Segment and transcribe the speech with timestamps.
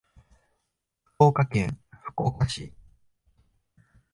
[1.03, 2.73] 福岡県福岡市